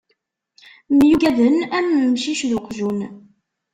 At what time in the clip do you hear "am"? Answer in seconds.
1.77-1.85